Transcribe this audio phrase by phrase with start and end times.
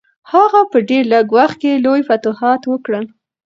[0.31, 3.05] هغه په ډېر لږ وخت کې لوی فتوحات وکړل.